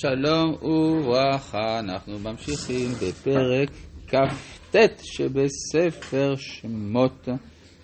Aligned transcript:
שלום 0.00 0.54
וברכה, 0.62 1.78
אנחנו 1.78 2.18
ממשיכים 2.18 2.88
בפרק 2.92 3.68
כ"ט 4.08 4.76
שבספר 5.02 6.34
שמות, 6.36 7.28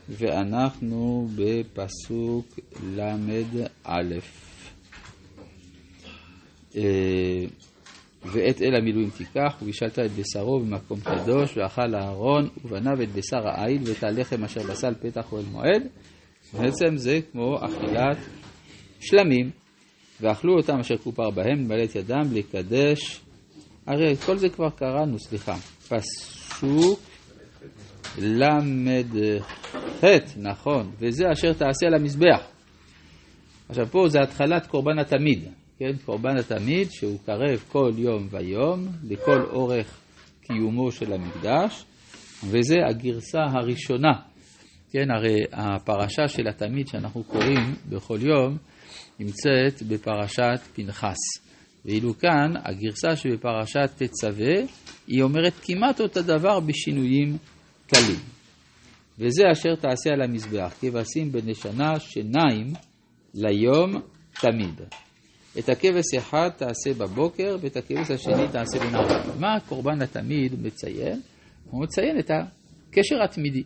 ואנחנו 0.08 1.28
בפסוק 1.36 2.58
ל"א. 2.96 4.00
ואת 8.24 8.62
אל 8.62 8.74
המילואים 8.78 9.10
תיקח, 9.10 9.56
ובישלת 9.62 9.98
את 9.98 10.10
בשרו 10.10 10.60
במקום 10.60 11.00
קדוש, 11.00 11.56
ואכל 11.56 11.94
אהרון, 11.94 12.48
ובניו 12.64 13.02
את 13.02 13.08
בשר 13.08 13.48
העיל, 13.48 13.82
ואת 13.84 14.04
הלחם 14.04 14.44
אשר 14.44 14.60
בסל 14.62 14.94
פתח 15.00 15.32
אוהל 15.32 15.44
מועד. 15.52 15.82
בעצם 16.52 16.96
זה 16.96 17.20
כמו 17.32 17.56
אכילת 17.64 18.18
שלמים. 19.00 19.65
ואכלו 20.20 20.56
אותם 20.56 20.78
אשר 20.80 20.96
כופר 20.96 21.30
בהם, 21.30 21.64
למלא 21.64 21.84
את 21.84 21.94
ידם, 21.94 22.22
לקדש. 22.32 23.20
הרי 23.86 24.12
את 24.12 24.18
כל 24.24 24.36
זה 24.36 24.48
כבר 24.48 24.70
קראנו, 24.70 25.18
סליחה. 25.18 25.54
פסוק 25.88 27.00
ל"ח, 28.18 28.62
נכון, 30.36 30.90
וזה 30.98 31.24
אשר 31.32 31.52
תעשה 31.52 31.86
על 31.86 31.94
המזבח. 31.94 32.40
עכשיו 33.68 33.86
פה 33.86 34.08
זה 34.08 34.20
התחלת 34.22 34.66
קורבן 34.66 34.98
התמיד, 34.98 35.44
כן? 35.78 35.92
קורבן 36.04 36.36
התמיד 36.36 36.90
שהוא 36.90 37.18
קרב 37.26 37.64
כל 37.68 37.92
יום 37.96 38.28
ויום 38.30 38.88
לכל 39.04 39.42
אורך 39.42 39.98
קיומו 40.42 40.92
של 40.92 41.12
המקדש, 41.12 41.84
וזה 42.44 42.74
הגרסה 42.88 43.42
הראשונה, 43.52 44.12
כן? 44.90 45.10
הרי 45.10 45.44
הפרשה 45.52 46.28
של 46.28 46.48
התמיד 46.48 46.88
שאנחנו 46.88 47.24
קוראים 47.24 47.74
בכל 47.88 48.18
יום 48.22 48.56
נמצאת 49.20 49.82
בפרשת 49.88 50.60
פנחס. 50.74 51.16
ואילו 51.84 52.18
כאן, 52.18 52.52
הגרסה 52.64 53.16
שבפרשת 53.16 53.90
תצווה, 53.96 54.54
היא 55.06 55.22
אומרת 55.22 55.52
כמעט 55.62 56.00
אותו 56.00 56.22
דבר 56.22 56.60
בשינויים 56.60 57.36
קלים. 57.86 58.20
וזה 59.18 59.42
אשר 59.52 59.74
תעשה 59.74 60.10
על 60.10 60.22
המזבח, 60.22 60.74
כבשים 60.80 61.32
בנשנה 61.32 62.00
שיניים 62.00 62.72
ליום 63.34 63.92
תמיד. 64.40 64.80
את 65.58 65.68
הכבש 65.68 66.14
אחד 66.18 66.48
תעשה 66.56 66.94
בבוקר, 66.98 67.56
ואת 67.60 67.76
הכבש 67.76 68.10
השני 68.10 68.48
תעשה 68.52 68.78
בנהר. 68.78 69.38
מה 69.40 69.54
הקורבן 69.56 70.02
התמיד 70.02 70.62
מציין? 70.62 71.20
הוא 71.70 71.82
מציין 71.82 72.18
את 72.18 72.30
הקשר 72.30 73.22
התמידי. 73.24 73.62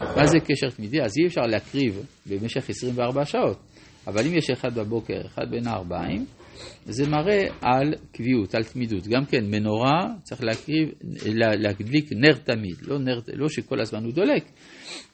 מה 0.00 0.26
זה 0.26 0.38
קשר 0.40 0.70
תמידי? 0.70 1.02
אז 1.02 1.18
אי 1.18 1.26
אפשר 1.26 1.40
להקריב 1.40 2.06
במשך 2.26 2.70
24 2.70 3.24
שעות. 3.24 3.58
אבל 4.06 4.26
אם 4.26 4.34
יש 4.36 4.50
אחד 4.50 4.74
בבוקר, 4.74 5.26
אחד 5.26 5.50
בין 5.50 5.66
הארבעים, 5.66 6.24
זה 6.84 7.08
מראה 7.08 7.46
על 7.60 7.94
קביעות, 8.12 8.54
על 8.54 8.64
תמידות. 8.64 9.06
גם 9.06 9.24
כן, 9.24 9.44
מנורה 9.50 10.08
צריך 10.22 10.42
להקריב, 10.42 10.88
להדליק 11.36 12.12
נר 12.12 12.34
תמיד, 12.44 12.76
לא, 12.82 12.98
נר, 12.98 13.20
לא 13.34 13.48
שכל 13.48 13.80
הזמן 13.80 14.04
הוא 14.04 14.12
דולק, 14.12 14.44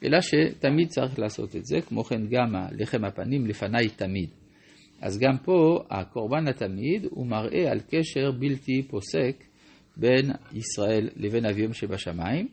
אלא 0.03 0.17
שתמיד 0.21 0.87
צריך 0.87 1.19
לעשות 1.19 1.55
את 1.55 1.65
זה, 1.65 1.81
כמו 1.81 2.03
כן 2.03 2.21
גם 2.29 2.55
לחם 2.71 3.05
הפנים 3.05 3.47
לפניי 3.47 3.89
תמיד. 3.89 4.29
אז 5.01 5.19
גם 5.19 5.37
פה 5.43 5.83
הקורבן 5.89 6.47
התמיד 6.47 7.05
הוא 7.09 7.27
מראה 7.27 7.71
על 7.71 7.79
קשר 7.79 8.31
בלתי 8.39 8.83
פוסק 8.89 9.43
בין 9.97 10.31
ישראל 10.53 11.09
לבין 11.15 11.45
אביהם 11.45 11.73
שבשמיים, 11.73 12.47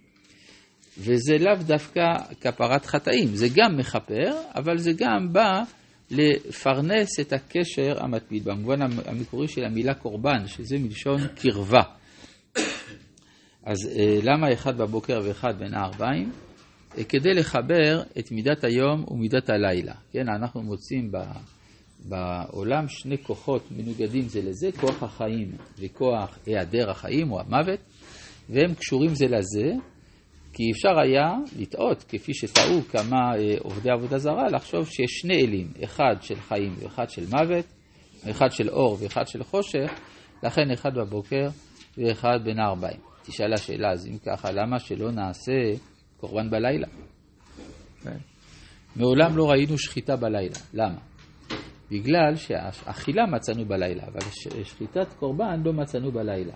וזה 0.98 1.39
לאו 1.41 1.55
דווקא 1.67 2.00
כפרת 2.41 2.87
חטאים, 2.87 3.28
זה 3.34 3.47
גם 3.55 3.77
מכפר, 3.77 4.33
אבל 4.55 4.78
זה 4.78 4.92
גם 4.97 5.33
בא 5.33 5.62
לפרנס 6.11 7.20
את 7.20 7.33
הקשר 7.33 8.05
המתמיד, 8.05 8.45
במובן 8.45 8.83
המקורי 8.83 9.48
של 9.48 9.64
המילה 9.64 9.95
קורבן, 9.95 10.47
שזה 10.47 10.78
מלשון 10.78 11.20
קרבה. 11.36 11.83
אז 13.67 13.77
אה, 13.97 14.19
למה 14.23 14.53
אחד 14.53 14.78
בבוקר 14.78 15.20
ואחד 15.25 15.59
בין 15.59 15.75
הארבעים? 15.75 16.33
אה, 16.98 17.05
כדי 17.05 17.34
לחבר 17.34 18.02
את 18.18 18.33
מידת 18.33 18.64
היום 18.64 19.05
ומידת 19.08 19.51
הלילה. 19.51 19.95
כן, 20.13 20.29
אנחנו 20.29 20.63
מוצאים 20.63 21.11
בעולם 22.08 22.89
שני 22.89 23.18
כוחות 23.18 23.63
מנוגדים 23.70 24.29
זה 24.29 24.42
לזה, 24.42 24.70
כוח 24.80 25.02
החיים 25.02 25.52
וכוח 25.79 26.39
היעדר 26.47 26.91
החיים 26.91 27.33
או 27.33 27.41
המוות, 27.41 27.80
והם 28.51 28.74
קשורים 28.74 29.14
זה 29.14 29.27
לזה, 29.27 29.73
כי 30.55 30.70
אפשר 30.73 30.98
היה 31.03 31.29
לטעות, 31.59 32.05
כפי 32.09 32.35
שטעו 32.35 32.83
כמה 32.83 33.37
אה, 33.37 33.57
עובדי 33.61 33.91
עבודה 33.91 34.19
זרה, 34.19 34.48
לחשוב 34.53 34.89
שיש 34.89 35.11
שני 35.11 35.41
אלים, 35.41 35.73
אחד 35.85 36.15
של 36.20 36.41
חיים 36.41 36.75
ואחד 36.79 37.11
של 37.11 37.23
מוות, 37.31 37.65
אחד 38.31 38.51
של 38.51 38.69
אור 38.70 38.98
ואחד 39.01 39.27
של 39.27 39.45
חושך, 39.45 39.92
לכן 40.42 40.70
אחד 40.70 40.95
בבוקר 40.95 41.48
ואחד 41.98 42.39
בין 42.45 42.59
הארבעים. 42.59 43.01
תשאל 43.27 43.53
השאלה, 43.53 43.92
אז 43.92 44.07
אם 44.07 44.19
ככה, 44.27 44.53
למה 44.53 44.79
שלא 44.79 45.11
נעשה 45.11 45.53
קורבן 46.20 46.51
בלילה? 46.51 46.86
כן. 48.03 48.19
מעולם 48.97 49.36
לא 49.36 49.51
ראינו 49.51 49.79
שחיטה 49.79 50.17
בלילה. 50.17 50.57
למה? 50.75 50.98
בגלל 51.91 52.36
שאכילה 52.36 53.27
מצאנו 53.27 53.65
בלילה, 53.65 54.03
אבל 54.03 54.21
שחיטת 54.65 55.13
קורבן 55.13 55.63
לא 55.65 55.73
מצאנו 55.73 56.13
בלילה. 56.13 56.55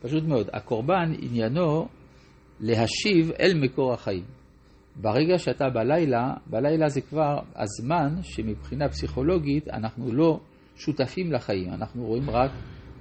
פשוט 0.00 0.24
מאוד, 0.24 0.50
הקורבן 0.52 1.12
עניינו 1.18 1.88
להשיב 2.60 3.30
אל 3.40 3.52
מקור 3.54 3.92
החיים. 3.92 4.24
ברגע 4.96 5.38
שאתה 5.38 5.68
בלילה, 5.68 6.34
בלילה 6.46 6.88
זה 6.88 7.00
כבר 7.00 7.38
הזמן 7.56 8.22
שמבחינה 8.22 8.88
פסיכולוגית 8.88 9.68
אנחנו 9.68 10.12
לא 10.12 10.40
שותפים 10.76 11.32
לחיים, 11.32 11.72
אנחנו 11.72 12.06
רואים 12.06 12.30
רק 12.30 12.50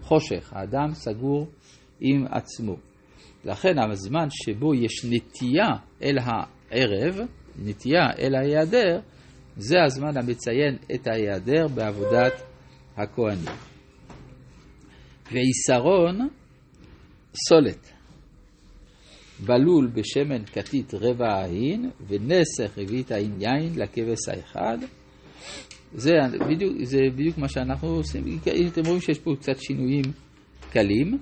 חושך, 0.01 0.53
האדם 0.53 0.93
סגור 0.93 1.47
עם 1.99 2.25
עצמו. 2.29 2.75
לכן 3.45 3.79
הזמן 3.91 4.27
שבו 4.29 4.73
יש 4.73 5.05
נטייה 5.09 5.69
אל 6.01 6.17
הערב, 6.21 7.19
נטייה 7.63 8.05
אל 8.19 8.35
ההיעדר, 8.35 8.99
זה 9.57 9.83
הזמן 9.83 10.17
המציין 10.17 10.77
את 10.95 11.07
ההיעדר 11.07 11.67
בעבודת 11.67 12.33
הכהנים. 12.97 13.55
ועיסרון 15.31 16.29
סולת. 17.47 17.96
בלול 19.39 19.87
בשמן 19.93 20.45
כתית 20.45 20.93
רבע 20.93 21.33
ההין, 21.33 21.89
ונסך 22.07 22.77
רביעית 22.77 23.11
ההין 23.11 23.41
יין 23.41 23.73
לכבש 23.75 24.29
האחד. 24.29 24.77
זה 25.93 26.11
בדיוק, 26.49 26.73
זה 26.83 26.99
בדיוק 27.15 27.37
מה 27.37 27.47
שאנחנו 27.47 27.87
עושים. 27.87 28.39
אתם 28.67 28.81
רואים 28.85 29.01
שיש 29.01 29.19
פה 29.19 29.31
קצת 29.39 29.59
שינויים 29.59 30.05
קלים. 30.69 31.17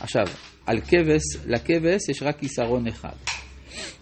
עכשיו, 0.00 0.24
על 0.66 0.80
כבש, 0.80 1.22
לכבש 1.46 2.08
יש 2.08 2.22
רק 2.22 2.38
כיסרון 2.38 2.86
אחד. 2.86 3.14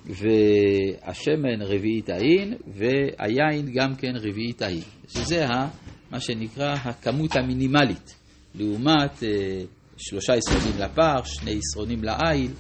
והשמן 0.07 1.63
רביעית 1.63 2.09
ההין, 2.09 2.55
והיין 2.75 3.73
גם 3.75 3.95
כן 3.97 4.13
רביעית 4.17 4.63
ההין. 4.63 4.83
שזה 5.09 5.47
ה, 5.47 5.69
מה 6.11 6.21
שנקרא 6.21 6.75
הכמות 6.75 7.37
המינימלית. 7.37 8.15
לעומת 8.55 9.23
אה, 9.23 9.61
שלושה 9.97 10.37
יסרונים 10.37 10.81
לפר, 10.81 11.23
שני 11.25 11.51
יסרונים 11.51 12.05
לעיל. 12.05 12.51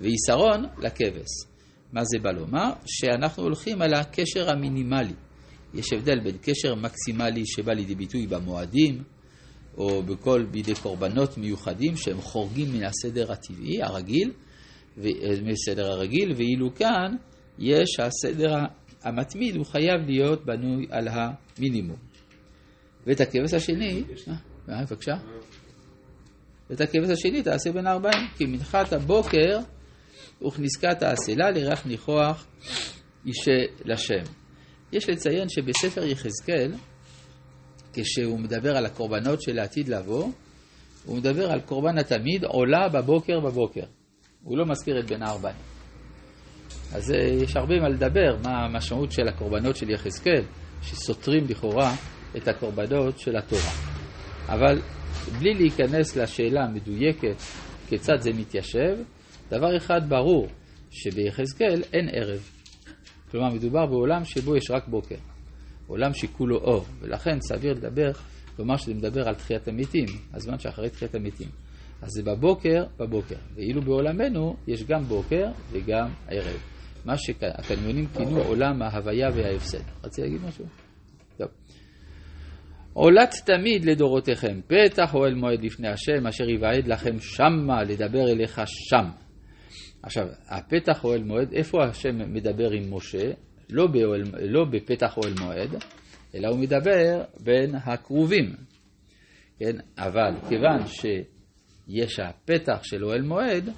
ויסרון 0.00 0.64
לכבש. 0.78 1.46
מה 1.92 2.04
זה 2.04 2.18
בא 2.22 2.30
לומר? 2.30 2.70
שאנחנו 2.86 3.42
הולכים 3.42 3.82
על 3.82 3.94
הקשר 3.94 4.50
המינימלי. 4.50 5.14
יש 5.74 5.92
הבדל 5.92 6.20
בין 6.20 6.36
קשר 6.42 6.74
מקסימלי 6.74 7.46
שבא 7.46 7.72
לידי 7.72 7.94
ביטוי 7.94 8.26
במועדים, 8.26 9.02
או 9.78 10.02
בכל 10.02 10.44
בידי 10.50 10.74
קורבנות 10.82 11.38
מיוחדים 11.38 11.96
שהם 11.96 12.20
חורגים 12.20 12.72
מן 12.72 12.84
הסדר 12.84 13.32
הטבעי, 13.32 13.82
הרגיל, 13.82 14.32
מסדר 15.42 15.86
הרגיל, 15.86 16.32
ואילו 16.36 16.74
כאן 16.74 17.16
יש 17.58 18.00
הסדר 18.00 18.54
המתמיד, 19.02 19.56
הוא 19.56 19.66
חייב 19.66 20.00
להיות 20.06 20.46
בנוי 20.46 20.86
על 20.90 21.08
המינימום. 21.08 21.96
ואת 23.06 23.20
הכבש 23.20 23.54
השני, 23.54 24.02
אה, 24.68 24.84
בבקשה. 24.84 25.14
ואת 26.70 26.80
הכבש 26.80 27.08
השני 27.10 27.42
תעשה 27.42 27.72
בין 27.72 27.86
הארבעים, 27.86 28.26
כי 28.36 28.44
מנחת 28.44 28.92
הבוקר 28.92 29.58
וכניסקת 30.42 31.02
האסלה 31.02 31.50
לריח 31.50 31.86
ניחוח 31.86 32.46
אישה 33.26 33.72
לשם. 33.84 34.32
יש 34.92 35.08
לציין 35.08 35.48
שבספר 35.48 36.04
יחזקאל, 36.04 36.72
כשהוא 37.92 38.40
מדבר 38.40 38.76
על 38.76 38.86
הקורבנות 38.86 39.42
של 39.42 39.58
העתיד 39.58 39.88
לבוא, 39.88 40.28
הוא 41.04 41.16
מדבר 41.16 41.50
על 41.50 41.60
קורבן 41.60 41.98
התמיד 41.98 42.44
עולה 42.44 42.88
בבוקר 42.88 43.40
בבוקר. 43.40 43.84
הוא 44.42 44.58
לא 44.58 44.66
מזכיר 44.66 45.00
את 45.00 45.10
בן 45.10 45.22
הארבעים. 45.22 45.56
אז 46.94 47.12
אה, 47.12 47.16
יש 47.16 47.56
הרבה 47.56 47.74
מה 47.80 47.88
לדבר, 47.88 48.36
מה 48.44 48.64
המשמעות 48.64 49.12
של 49.12 49.28
הקורבנות 49.28 49.76
של 49.76 49.90
יחזקאל, 49.90 50.42
שסותרים 50.82 51.44
לכאורה 51.48 51.94
את 52.36 52.48
הקורבנות 52.48 53.18
של 53.18 53.36
התורה. 53.36 53.72
אבל 54.48 54.82
בלי 55.38 55.54
להיכנס 55.54 56.16
לשאלה 56.16 56.64
המדויקת 56.64 57.36
כיצד 57.88 58.20
זה 58.20 58.30
מתיישב, 58.30 58.96
דבר 59.50 59.76
אחד 59.76 60.08
ברור, 60.08 60.46
שביחזקאל 60.90 61.82
אין 61.92 62.08
ערב. 62.12 62.50
כלומר, 63.30 63.54
מדובר 63.54 63.86
בעולם 63.86 64.24
שבו 64.24 64.56
יש 64.56 64.70
רק 64.70 64.88
בוקר. 64.88 65.16
עולם 65.86 66.14
שכולו 66.14 66.56
אור, 66.56 66.84
ולכן 67.00 67.40
סביר 67.40 67.72
לדבר 67.72 68.12
כלומר 68.56 68.76
שזה 68.76 68.94
מדבר 68.94 69.28
על 69.28 69.34
תחיית 69.34 69.68
המתים, 69.68 70.06
הזמן 70.34 70.58
שאחרי 70.58 70.90
תחיית 70.90 71.14
המתים. 71.14 71.48
אז 72.02 72.08
זה 72.10 72.22
בבוקר, 72.22 72.84
בבוקר. 72.98 73.36
ואילו 73.54 73.82
בעולמנו 73.82 74.56
יש 74.66 74.84
גם 74.84 75.02
בוקר 75.02 75.46
וגם 75.72 76.08
ערב. 76.28 76.60
מה 77.04 77.14
שהקניונים 77.16 78.06
כינו 78.06 78.42
עולם 78.42 78.82
ההוויה 78.82 79.28
וההפסד. 79.34 79.78
רציתי 80.04 80.22
להגיד 80.22 80.40
משהו? 80.48 80.64
טוב. 81.36 81.48
עולת 82.92 83.34
תמיד 83.46 83.84
לדורותיכם, 83.84 84.60
פתח 84.66 85.14
אוהל 85.14 85.34
מועד 85.34 85.64
לפני 85.64 85.88
השם, 85.88 86.26
אשר 86.26 86.44
יוועד 86.48 86.86
לכם 86.86 87.20
שמה, 87.20 87.82
לדבר 87.82 88.30
אליך 88.30 88.60
שם. 88.64 89.25
עכשיו, 90.06 90.26
הפתח 90.48 91.04
אוהל 91.04 91.24
מועד, 91.24 91.52
איפה 91.52 91.84
השם 91.84 92.32
מדבר 92.32 92.70
עם 92.70 92.94
משה? 92.94 93.30
לא, 93.70 93.86
באוהל, 93.86 94.22
לא 94.40 94.64
בפתח 94.64 95.16
אוהל 95.16 95.34
מועד, 95.40 95.70
אלא 96.34 96.48
הוא 96.48 96.58
מדבר 96.58 97.24
בין 97.40 97.74
הכרובים. 97.74 98.56
כן? 99.58 99.76
אבל 99.98 100.34
כיוון 100.48 100.86
שיש 100.86 102.20
הפתח 102.20 102.80
של 102.82 103.04
אוהל 103.04 103.22
מועד, 103.22 103.68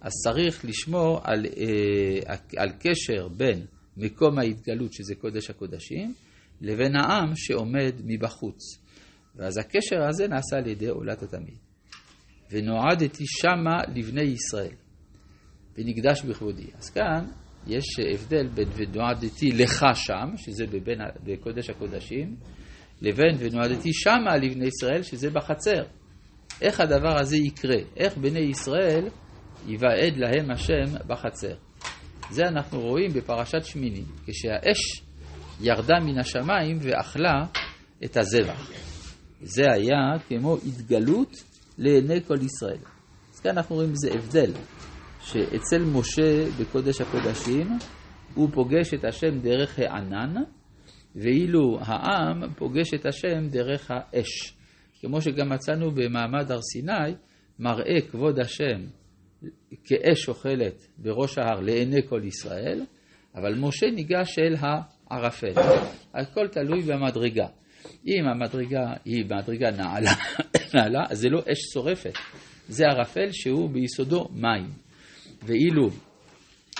אז 0.00 0.12
צריך 0.24 0.64
לשמור 0.64 1.20
על, 1.24 1.46
אה, 1.46 2.34
על 2.56 2.68
קשר 2.80 3.28
בין 3.28 3.66
מקום 3.96 4.38
ההתגלות, 4.38 4.92
שזה 4.92 5.14
קודש 5.14 5.50
הקודשים, 5.50 6.14
לבין 6.60 6.96
העם 6.96 7.32
שעומד 7.36 7.94
מבחוץ. 8.04 8.60
ואז 9.36 9.58
הקשר 9.58 10.02
הזה 10.08 10.28
נעשה 10.28 10.56
על 10.56 10.66
ידי 10.66 10.88
עולת 10.88 11.22
התמיד. 11.22 11.58
ונועדתי 12.50 13.24
שמה 13.26 13.76
לבני 13.94 14.22
ישראל, 14.22 14.87
ונקדש 15.78 16.22
בכבודי. 16.22 16.66
אז 16.78 16.90
כאן 16.90 17.26
יש 17.66 17.84
הבדל 18.14 18.46
בין 18.46 18.68
ונועדתי 18.76 19.52
לך 19.52 19.86
שם, 19.94 20.36
שזה 20.36 20.66
בבין, 20.66 20.98
בקודש 21.24 21.70
הקודשים, 21.70 22.36
לבין 23.02 23.36
ונועדתי 23.38 23.92
שמה 23.92 24.36
לבני 24.36 24.66
ישראל, 24.66 25.02
שזה 25.02 25.30
בחצר. 25.30 25.82
איך 26.62 26.80
הדבר 26.80 27.20
הזה 27.20 27.36
יקרה? 27.36 27.78
איך 27.96 28.16
בני 28.16 28.38
ישראל 28.38 29.08
יוועד 29.66 30.16
להם 30.16 30.50
השם 30.50 30.98
בחצר? 31.06 31.54
זה 32.30 32.42
אנחנו 32.42 32.80
רואים 32.80 33.12
בפרשת 33.12 33.64
שמיני, 33.64 34.02
כשהאש 34.26 35.02
ירדה 35.60 35.94
מן 36.00 36.18
השמיים 36.18 36.78
ואכלה 36.80 37.44
את 38.04 38.16
הזבח. 38.16 38.70
זה 39.42 39.62
היה 39.72 40.18
כמו 40.28 40.56
התגלות 40.66 41.32
לעיני 41.78 42.20
כל 42.26 42.38
ישראל. 42.42 42.78
אז 43.34 43.40
כאן 43.40 43.50
אנחנו 43.50 43.76
רואים 43.76 43.90
איזה 43.90 44.10
הבדל, 44.18 44.52
שאצל 45.32 45.84
משה 45.84 46.44
בקודש 46.60 47.00
הקודשים 47.00 47.68
הוא 48.34 48.48
פוגש 48.52 48.94
את 48.94 49.04
השם 49.04 49.40
דרך 49.40 49.78
הענן, 49.78 50.34
ואילו 51.16 51.78
העם 51.80 52.54
פוגש 52.56 52.94
את 52.94 53.06
השם 53.06 53.48
דרך 53.48 53.90
האש. 53.90 54.54
כמו 55.00 55.20
שגם 55.22 55.48
מצאנו 55.48 55.90
במעמד 55.90 56.50
הר 56.50 56.60
סיני, 56.62 57.14
מראה 57.58 58.00
כבוד 58.10 58.38
השם 58.40 58.80
כאש 59.84 60.28
אוכלת 60.28 60.86
בראש 60.98 61.38
ההר 61.38 61.60
לעיני 61.60 62.08
כל 62.08 62.20
ישראל, 62.24 62.82
אבל 63.34 63.54
משה 63.54 63.86
ניגש 63.90 64.38
אל 64.38 64.54
הערפל. 64.60 65.52
הכל 66.14 66.48
תלוי 66.48 66.82
במדרגה. 66.82 67.46
אם 68.06 68.24
המדרגה 68.28 68.92
היא 69.04 69.24
מדרגה 69.24 69.70
נעלה, 69.70 70.12
נעלה, 70.74 71.04
אז 71.10 71.18
זה 71.18 71.28
לא 71.28 71.38
אש 71.52 71.58
שורפת, 71.72 72.14
זה 72.68 72.84
ערפל 72.86 73.28
שהוא 73.32 73.70
ביסודו 73.70 74.28
מים. 74.32 74.87
ואילו 75.42 75.88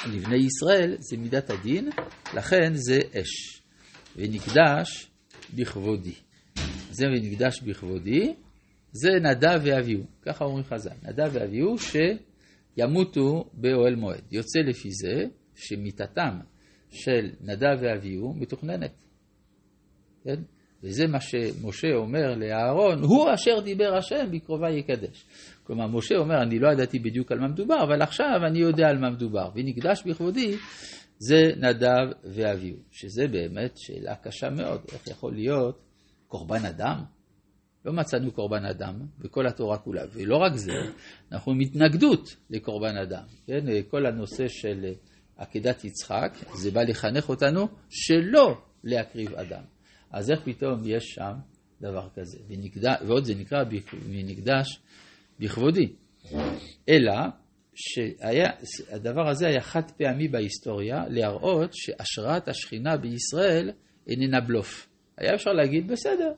לבני 0.06 0.37
ישראל 0.37 0.96
זה 0.99 1.16
מידת 1.16 1.50
הדין, 1.50 1.90
לכן 2.34 2.75
זה 2.75 2.99
אש. 3.20 3.62
ונקדש 4.16 5.10
בכבודי. 5.55 6.14
זה 6.90 7.06
ונקדש 7.06 7.62
בכבודי, 7.62 8.34
זה 8.93 9.08
נדב 9.22 9.60
ואביהו, 9.62 10.05
ככה 10.22 10.44
אומרים 10.44 10.64
חז"ל, 10.64 10.90
נדב 11.02 11.31
ואביהו 11.32 11.76
שימותו 11.78 13.50
באוהל 13.52 13.94
מועד. 13.96 14.22
יוצא 14.31 14.58
לפי 14.58 14.88
זה 14.90 15.25
שמיתתם 15.55 16.38
של 16.90 17.31
נדב 17.40 17.78
ואביהו 17.81 18.34
מתוכננת. 18.34 18.93
כן? 20.25 20.43
וזה 20.82 21.06
מה 21.06 21.20
שמשה 21.20 21.94
אומר 21.94 22.34
לאהרון, 22.36 23.02
הוא 23.02 23.34
אשר 23.34 23.60
דיבר 23.64 23.96
השם 23.96 24.30
בקרובה 24.30 24.70
יקדש. 24.70 25.25
כלומר, 25.64 25.86
משה 25.86 26.16
אומר, 26.16 26.42
אני 26.42 26.58
לא 26.58 26.72
ידעתי 26.72 26.98
בדיוק 26.98 27.32
על 27.32 27.38
מה 27.38 27.48
מדובר, 27.48 27.82
אבל 27.82 28.02
עכשיו 28.02 28.40
אני 28.46 28.58
יודע 28.58 28.88
על 28.88 28.98
מה 28.98 29.10
מדובר. 29.10 29.50
ונקדש 29.54 30.02
בכבודי, 30.06 30.56
זה 31.19 31.52
נדב 31.56 32.06
ואביהו, 32.25 32.78
שזה 32.90 33.28
באמת 33.28 33.72
שאלה 33.76 34.14
קשה 34.14 34.50
מאוד, 34.50 34.80
איך 34.92 35.06
יכול 35.06 35.34
להיות 35.34 35.78
קורבן 36.28 36.64
אדם? 36.64 37.04
לא 37.84 37.92
מצאנו 37.92 38.32
קורבן 38.32 38.64
אדם 38.64 38.94
בכל 39.19 39.46
התורה 39.46 39.78
כולה, 39.78 40.02
ולא 40.12 40.36
רק 40.36 40.52
זה, 40.54 40.72
אנחנו 41.32 41.52
עם 41.52 41.60
התנגדות 41.60 42.36
לקורבן 42.50 42.96
אדם, 42.96 43.24
כן? 43.46 43.64
כל 43.90 44.06
הנושא 44.06 44.48
של 44.48 44.92
עקדת 45.36 45.84
יצחק, 45.84 46.32
זה 46.54 46.70
בא 46.70 46.82
לחנך 46.82 47.28
אותנו 47.28 47.69
שלא 47.90 48.58
להקריב 48.84 49.34
אדם. 49.34 49.77
אז 50.12 50.31
איך 50.31 50.40
פתאום 50.44 50.82
יש 50.84 51.05
שם 51.05 51.32
דבר 51.81 52.08
כזה? 52.14 52.38
ונקדש, 52.49 52.96
ועוד 53.06 53.25
זה 53.25 53.34
נקרא 53.34 53.64
ונקדש 54.08 54.81
בכבודי. 55.40 55.93
אלא 56.88 57.12
שהדבר 57.75 59.28
הזה 59.28 59.46
היה 59.46 59.60
חד 59.60 59.90
פעמי 59.96 60.28
בהיסטוריה, 60.28 61.05
להראות 61.08 61.70
שהשראת 61.72 62.49
השכינה 62.49 62.96
בישראל 62.96 63.70
איננה 64.06 64.40
בלוף. 64.40 64.88
היה 65.16 65.34
אפשר 65.34 65.50
להגיד, 65.50 65.88
בסדר, 65.88 66.32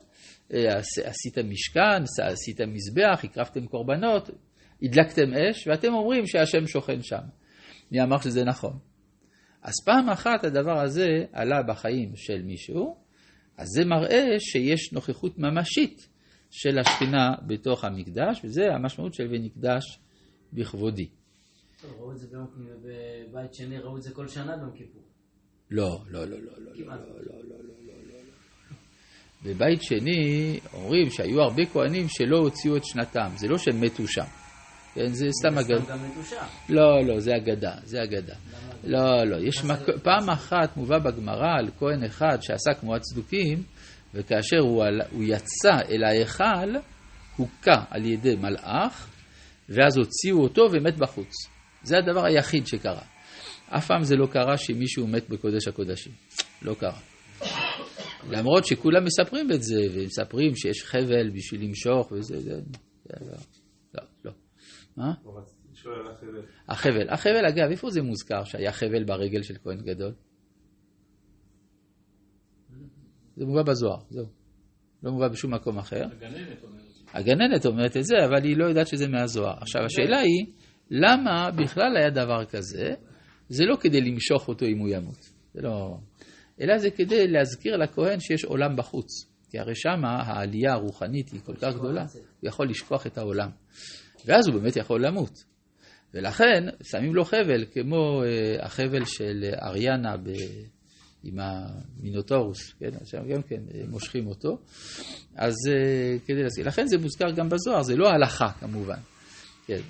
עשית 1.03 1.37
משכן, 1.37 2.03
עשית 2.23 2.61
מזבח, 2.61 3.23
הקרבתם 3.23 3.65
קורבנות, 3.65 4.29
הדלקתם 4.81 5.33
אש, 5.33 5.67
ואתם 5.67 5.93
אומרים 5.93 6.27
שהשם 6.27 6.67
שוכן 6.67 7.01
שם. 7.01 7.21
מי 7.91 8.01
אמר 8.01 8.17
שזה 8.21 8.43
נכון? 8.43 8.79
אז 9.61 9.73
פעם 9.85 10.09
אחת 10.09 10.43
הדבר 10.43 10.81
הזה 10.81 11.07
עלה 11.33 11.63
בחיים 11.67 12.11
של 12.15 12.41
מישהו, 12.41 12.95
אז 13.57 13.67
זה 13.67 13.85
מראה 13.85 14.39
שיש 14.39 14.93
נוכחות 14.93 15.39
ממשית 15.39 16.07
של 16.51 16.79
השכינה 16.79 17.35
בתוך 17.47 17.83
המקדש, 17.83 18.41
וזה 18.43 18.61
המשמעות 18.75 19.13
של 19.13 19.27
ונקדש 19.31 19.99
בכבודי. 20.53 21.09
ראו 21.83 22.11
את 22.11 22.17
זה 22.17 22.27
גם 22.33 22.45
בבית 22.83 23.53
שני, 23.53 23.77
ראו 23.77 23.97
את 23.97 24.01
זה 24.01 24.13
כל 24.13 24.27
שנה 24.27 24.57
ביום 24.57 24.71
כיפור. 24.75 25.01
לא, 25.71 25.99
לא, 26.07 26.25
לא, 26.25 26.37
לא, 26.37 26.51
לא, 26.57 26.71
לא, 26.75 26.85
לא, 26.85 26.95
לא, 26.95 27.35
לא, 27.43 27.57
לא, 27.57 27.95
לא. 28.09 28.21
בבית 29.43 29.81
שני 29.81 30.59
אומרים 30.73 31.09
שהיו 31.09 31.41
הרבה 31.41 31.65
כהנים 31.65 32.05
שלא 32.09 32.37
הוציאו 32.37 32.77
את 32.77 32.85
שנתם, 32.85 33.29
זה 33.35 33.47
לא 33.47 33.57
שהם 33.57 33.81
מתו 33.81 34.07
שם. 34.07 34.40
כן, 34.93 35.07
זה 35.07 35.27
סתם 35.41 35.57
אגדה. 35.57 35.95
לא, 36.69 37.05
לא, 37.05 37.19
זה 37.19 37.31
אגדה, 37.35 37.73
זה 37.83 38.03
אגדה. 38.03 38.35
לא, 38.83 39.23
לא, 39.25 39.37
יש 39.37 39.61
פעם 40.03 40.29
אחת 40.29 40.77
מובא 40.77 40.99
בגמרא 40.99 41.57
על 41.59 41.69
כהן 41.79 42.03
אחד 42.03 42.37
שעשה 42.41 42.73
כמו 42.79 42.95
הצדוקים, 42.95 43.63
וכאשר 44.13 44.59
הוא, 44.59 44.83
הוא 45.11 45.23
יצא 45.23 45.75
אל 45.89 46.03
ההיכל, 46.03 46.75
הוכה 47.37 47.83
על 47.89 48.05
ידי 48.05 48.35
מלאך, 48.35 49.09
ואז 49.69 49.97
הוציאו 49.97 50.43
אותו 50.43 50.61
ומת 50.71 50.97
בחוץ. 50.97 51.33
זה 51.83 51.97
הדבר 51.97 52.25
היחיד 52.25 52.67
שקרה. 52.67 53.03
אף 53.69 53.87
פעם 53.87 54.03
זה 54.03 54.15
לא 54.15 54.25
קרה 54.25 54.57
שמישהו 54.57 55.07
מת 55.07 55.29
בקודש 55.29 55.67
הקודשים. 55.67 56.13
לא 56.61 56.73
קרה. 56.73 56.99
למרות 58.29 58.65
שכולם 58.65 59.05
מספרים 59.05 59.51
את 59.51 59.63
זה, 59.63 59.81
ומספרים 59.93 60.55
שיש 60.55 60.83
חבל 60.83 61.29
בשביל 61.33 61.61
למשוך 61.61 62.11
וזה, 62.11 62.39
זה, 62.39 62.55
זה 63.03 63.25
לא. 63.25 63.60
מה? 64.97 65.13
החבל. 66.67 67.09
החבל, 67.09 67.45
אגב, 67.49 67.69
איפה 67.71 67.89
זה 67.89 68.01
מוזכר 68.01 68.43
שהיה 68.43 68.71
חבל 68.71 69.03
ברגל 69.03 69.41
של 69.41 69.53
כהן 69.63 69.81
גדול? 69.81 70.13
זה 73.35 73.45
מובא 73.45 73.63
בזוהר, 73.63 73.99
זהו. 74.09 74.25
לא 75.03 75.11
מובא 75.11 75.27
בשום 75.27 75.53
מקום 75.53 75.77
אחר. 75.77 76.05
הגננת 76.05 76.63
אומרת. 76.63 76.81
הגננת 77.13 77.65
אומרת 77.65 77.97
את 77.97 78.03
זה, 78.03 78.15
אבל 78.25 78.43
היא 78.43 78.57
לא 78.57 78.65
יודעת 78.65 78.87
שזה 78.87 79.07
מהזוהר. 79.07 79.57
עכשיו, 79.61 79.81
השאלה 79.85 80.19
היא, 80.19 80.45
למה 80.91 81.51
בכלל 81.51 81.97
היה 81.97 82.09
דבר 82.09 82.45
כזה? 82.45 82.93
זה 83.49 83.65
לא 83.65 83.75
כדי 83.75 84.01
למשוך 84.01 84.47
אותו 84.47 84.65
אם 84.65 84.77
הוא 84.77 84.89
ימות. 84.89 85.29
זה 85.53 85.61
לא... 85.61 85.97
אלא 86.61 86.77
זה 86.77 86.91
כדי 86.91 87.27
להזכיר 87.27 87.77
לכהן 87.77 88.19
שיש 88.19 88.45
עולם 88.45 88.75
בחוץ. 88.75 89.31
כי 89.49 89.59
הרי 89.59 89.75
שמה 89.75 90.21
העלייה 90.21 90.73
הרוחנית 90.73 91.29
היא 91.29 91.41
כל 91.43 91.55
כך 91.55 91.75
גדולה, 91.75 92.05
הוא 92.39 92.49
יכול 92.49 92.69
לשכוח 92.69 93.07
את 93.07 93.17
העולם. 93.17 93.49
ואז 94.25 94.47
הוא 94.47 94.61
באמת 94.61 94.75
יכול 94.75 95.05
למות. 95.05 95.43
ולכן 96.13 96.63
שמים 96.83 97.15
לו 97.15 97.25
חבל, 97.25 97.65
כמו 97.73 98.21
uh, 98.23 98.65
החבל 98.65 99.05
של 99.05 99.53
אריאנה 99.61 100.17
ב... 100.17 100.29
עם 101.23 101.39
המינוטורוס, 101.39 102.73
כן? 102.79 102.89
עכשיו 103.01 103.21
גם 103.29 103.41
כן 103.41 103.61
אה, 103.73 103.81
מושכים 103.87 104.27
אותו. 104.27 104.57
אז 105.35 105.53
uh, 105.53 106.27
כדי 106.27 106.43
להזכיר, 106.43 106.67
לכן 106.67 106.87
זה 106.87 106.97
מוזכר 106.97 107.31
גם 107.31 107.49
בזוהר, 107.49 107.83
זה 107.83 107.95
לא 107.95 108.09
הלכה 108.09 108.51
כמובן. 108.59 108.99
כן. 109.65 109.81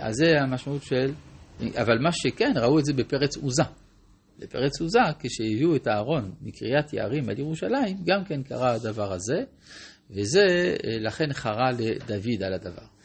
אז 0.00 0.14
זה 0.14 0.40
המשמעות 0.40 0.82
של, 0.82 1.12
אבל 1.60 1.98
מה 1.98 2.12
שכן, 2.12 2.52
ראו 2.56 2.78
את 2.78 2.84
זה 2.84 2.92
בפרץ 2.92 3.36
עוזה. 3.36 3.62
לפרץ 4.40 4.78
סוזה, 4.78 4.98
כשהביאו 5.18 5.76
את 5.76 5.86
הארון 5.86 6.32
מקריית 6.42 6.92
יערים 6.92 7.28
על 7.28 7.38
ירושלים, 7.38 7.96
גם 8.04 8.24
כן 8.24 8.42
קרה 8.42 8.72
הדבר 8.72 9.12
הזה, 9.12 9.44
וזה 10.12 10.76
לכן 11.00 11.32
חרה 11.32 11.70
לדוד 11.70 12.42
על 12.42 12.52
הדבר. 12.54 12.90